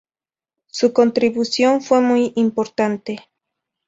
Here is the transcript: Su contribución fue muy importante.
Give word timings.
Su 0.65 0.93
contribución 0.93 1.83
fue 1.83 2.01
muy 2.01 2.33
importante. 2.35 3.19